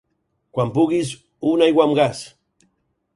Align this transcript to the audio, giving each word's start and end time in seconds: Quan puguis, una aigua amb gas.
Quan 0.57 0.71
puguis, 0.77 1.11
una 1.51 1.67
aigua 1.67 1.85
amb 1.87 1.99
gas. 2.03 2.23